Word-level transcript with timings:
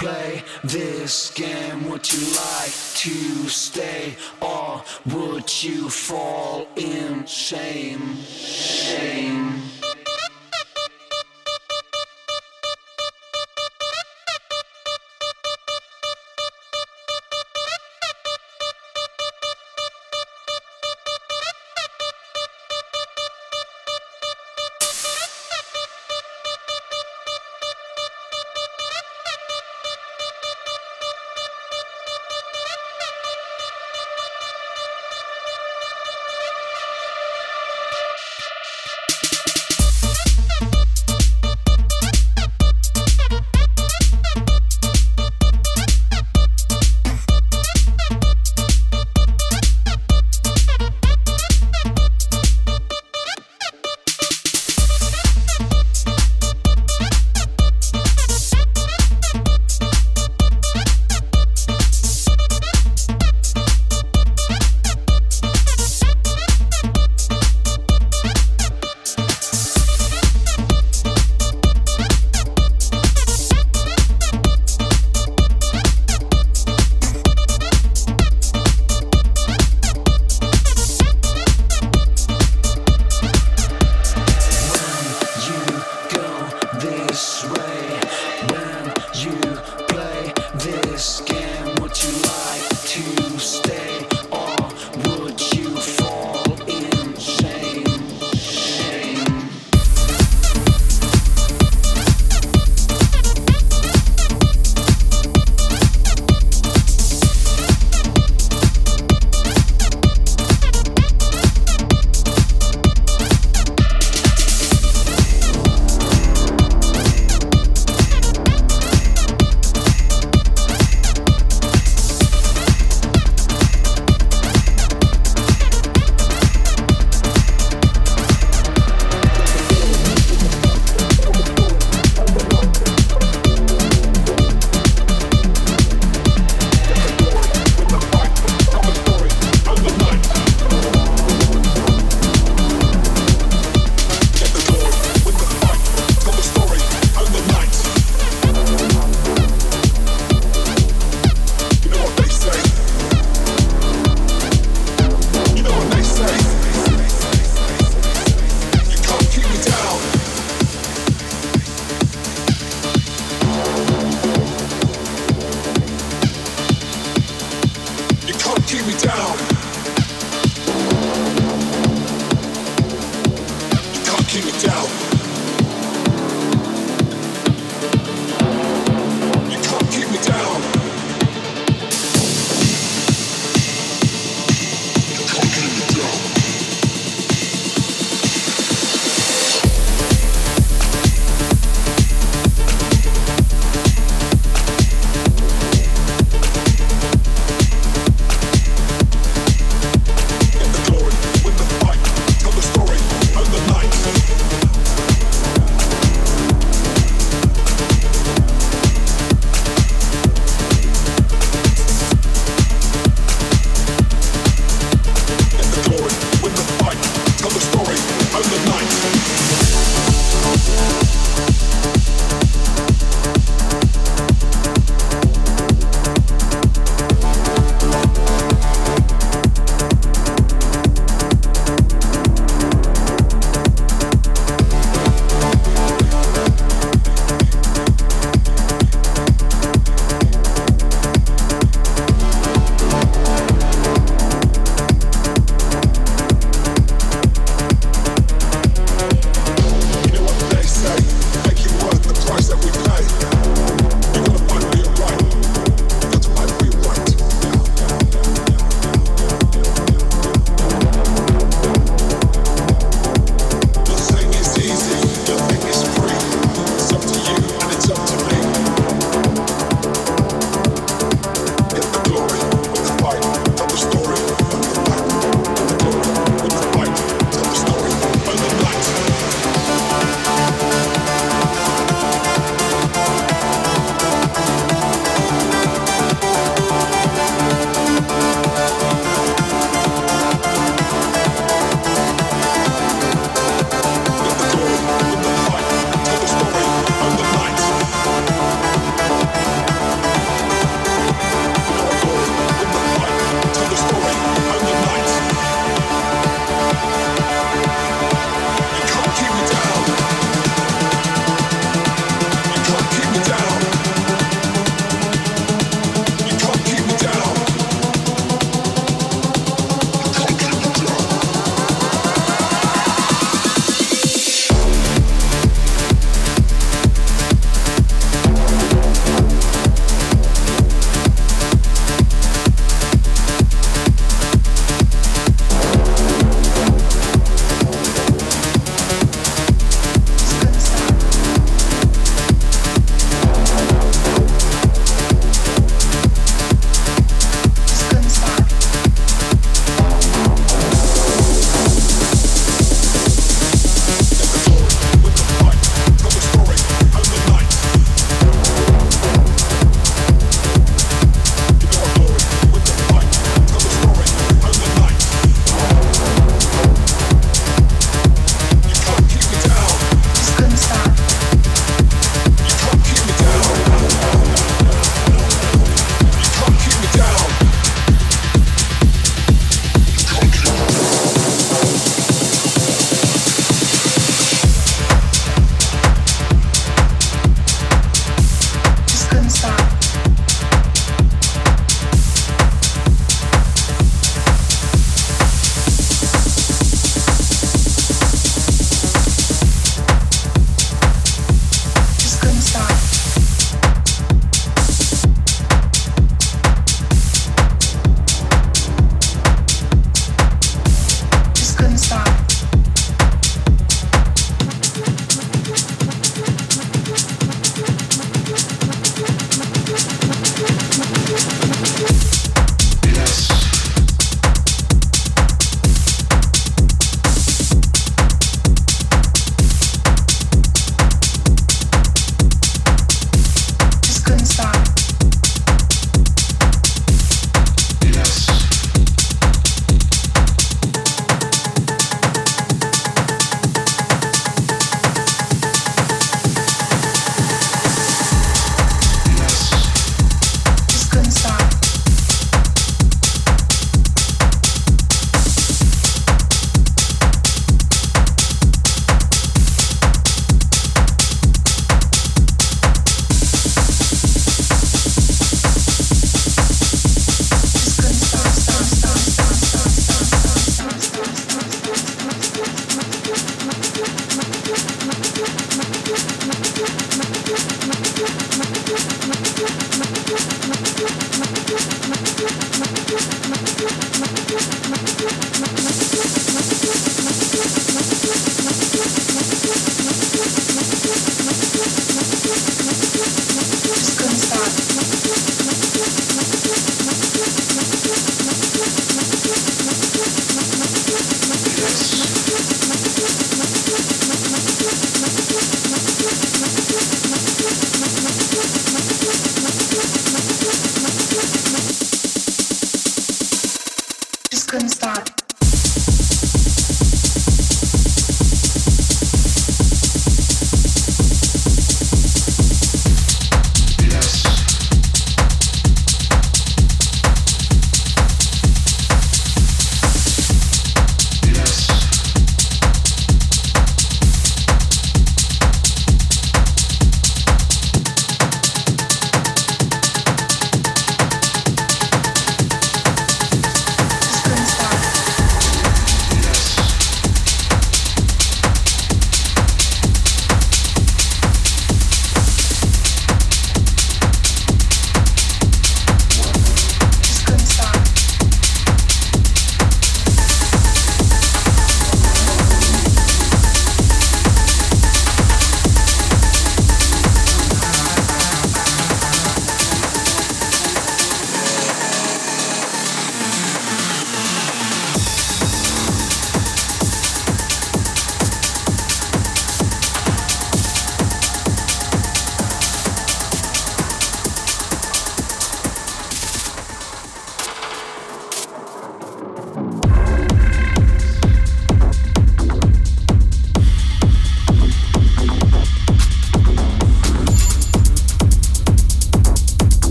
play 0.00 0.42
this 0.64 1.30
game? 1.32 1.90
Would 1.90 2.10
you 2.10 2.26
like 2.34 2.72
to 3.04 3.48
stay 3.50 4.16
or 4.40 4.82
would 5.12 5.62
you 5.62 5.90
fall 5.90 6.66
in 6.76 7.26
shame? 7.26 8.16
Shame. 8.24 9.79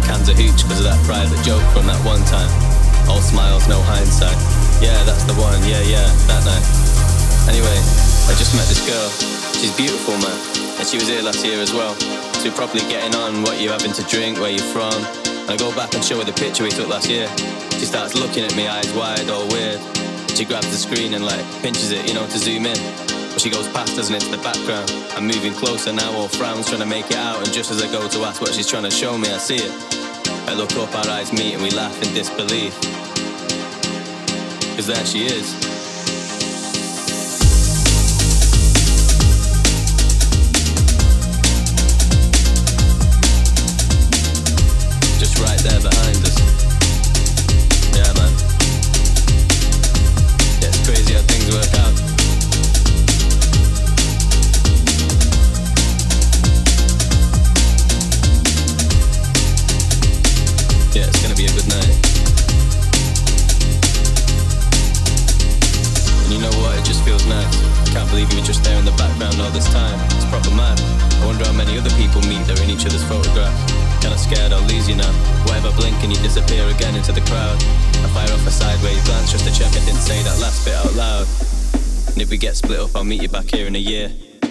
We're 0.00 0.06
cans 0.06 0.28
of 0.28 0.36
hooch 0.36 0.62
because 0.62 0.80
of 0.80 0.86
that 0.88 1.00
private 1.04 1.40
joke 1.44 1.62
from 1.72 1.86
that 1.86 1.98
one 2.04 2.22
time. 2.24 2.48
All 3.08 3.20
smiles, 3.20 3.68
no 3.68 3.80
hindsight. 3.82 4.36
Yeah, 4.80 4.96
that's 5.04 5.24
the 5.24 5.34
one, 5.34 5.60
yeah, 5.68 5.82
yeah, 5.84 6.06
that 6.28 6.42
night. 6.44 6.64
Anyway, 7.48 7.76
I 8.28 8.32
just 8.36 8.54
met 8.56 8.64
this 8.68 8.80
girl. 8.84 9.08
She's 9.60 9.74
beautiful, 9.76 10.16
man. 10.20 10.36
And 10.78 10.86
she 10.86 10.96
was 10.96 11.08
here 11.08 11.22
last 11.22 11.44
year 11.44 11.60
as 11.60 11.72
well. 11.72 11.94
So 12.40 12.48
we're 12.48 12.56
properly 12.56 12.84
getting 12.88 13.14
on 13.14 13.42
what 13.42 13.60
you're 13.60 13.72
having 13.72 13.92
to 13.92 14.04
drink, 14.04 14.38
where 14.40 14.50
you're 14.50 14.70
from. 14.72 14.94
And 15.44 15.50
I 15.50 15.56
go 15.56 15.74
back 15.74 15.92
and 15.94 16.04
show 16.04 16.18
her 16.18 16.24
the 16.24 16.36
picture 16.36 16.64
we 16.64 16.70
took 16.70 16.88
last 16.88 17.08
year. 17.08 17.28
She 17.76 17.84
starts 17.84 18.14
looking 18.14 18.44
at 18.44 18.54
me, 18.56 18.68
eyes 18.68 18.92
wide, 18.94 19.28
all 19.28 19.48
weird. 19.48 19.80
She 20.32 20.44
grabs 20.44 20.70
the 20.70 20.80
screen 20.80 21.14
and 21.14 21.24
like 21.24 21.44
pinches 21.60 21.90
it, 21.90 22.08
you 22.08 22.14
know, 22.14 22.24
to 22.24 22.38
zoom 22.38 22.64
in. 22.64 22.78
But 23.40 23.44
she 23.44 23.50
goes 23.50 23.68
past 23.68 23.98
us 23.98 24.08
and 24.08 24.16
into 24.16 24.36
the 24.36 24.42
background. 24.42 24.90
I'm 25.16 25.26
moving 25.26 25.54
closer 25.54 25.94
now, 25.94 26.12
all 26.12 26.28
frowns 26.28 26.68
trying 26.68 26.80
to 26.80 26.86
make 26.86 27.06
it 27.06 27.16
out. 27.16 27.38
And 27.38 27.50
just 27.50 27.70
as 27.70 27.82
I 27.82 27.90
go 27.90 28.06
to 28.06 28.18
ask 28.24 28.38
what 28.42 28.52
she's 28.52 28.68
trying 28.68 28.82
to 28.82 28.90
show 28.90 29.16
me, 29.16 29.30
I 29.30 29.38
see 29.38 29.56
it. 29.56 29.72
I 30.46 30.52
look 30.52 30.76
up, 30.76 30.94
our 30.94 31.08
eyes 31.08 31.32
meet, 31.32 31.54
and 31.54 31.62
we 31.62 31.70
laugh 31.70 31.96
in 32.02 32.12
disbelief. 32.12 32.74
Cause 34.76 34.88
there 34.88 35.06
she 35.06 35.24
is. 35.24 35.69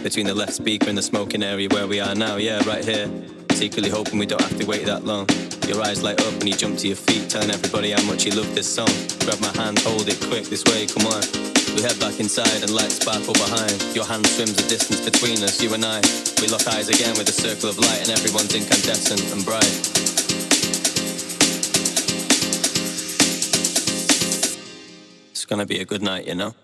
Between 0.09 0.25
the 0.25 0.33
left 0.33 0.53
speaker 0.53 0.89
and 0.89 0.97
the 0.97 1.03
smoking 1.03 1.43
area 1.43 1.69
where 1.69 1.85
we 1.85 1.99
are 1.99 2.15
now, 2.15 2.37
yeah, 2.37 2.67
right 2.67 2.83
here. 2.83 3.07
Secretly 3.51 3.91
hoping 3.91 4.17
we 4.17 4.25
don't 4.25 4.41
have 4.41 4.57
to 4.57 4.65
wait 4.65 4.83
that 4.87 5.05
long. 5.05 5.29
Your 5.67 5.83
eyes 5.83 6.01
light 6.01 6.19
up 6.25 6.33
and 6.33 6.49
you 6.49 6.55
jump 6.55 6.79
to 6.79 6.87
your 6.87 6.95
feet, 6.97 7.29
telling 7.29 7.51
everybody 7.51 7.91
how 7.91 8.01
much 8.09 8.25
you 8.25 8.31
love 8.31 8.49
this 8.55 8.65
song. 8.65 8.89
Grab 9.21 9.39
my 9.39 9.53
hand, 9.61 9.77
hold 9.85 10.09
it 10.09 10.17
quick, 10.25 10.45
this 10.45 10.65
way, 10.65 10.87
come 10.87 11.05
on. 11.05 11.21
We 11.77 11.85
head 11.85 11.93
back 12.01 12.19
inside 12.19 12.63
and 12.65 12.73
lights 12.73 12.97
sparkle 12.97 13.37
behind. 13.37 13.77
Your 13.93 14.03
hand 14.03 14.25
swims 14.25 14.55
the 14.55 14.65
distance 14.65 15.05
between 15.05 15.43
us, 15.45 15.61
you 15.61 15.71
and 15.75 15.85
I. 15.85 16.01
We 16.41 16.47
lock 16.49 16.65
eyes 16.73 16.89
again 16.89 17.13
with 17.13 17.29
a 17.29 17.37
circle 17.45 17.69
of 17.69 17.77
light 17.77 18.01
and 18.01 18.09
everyone's 18.09 18.55
incandescent 18.57 19.21
and 19.29 19.45
bright. 19.45 19.77
It's 25.29 25.45
gonna 25.45 25.67
be 25.67 25.77
a 25.77 25.85
good 25.85 26.01
night, 26.01 26.25
you 26.25 26.33
know? 26.33 26.55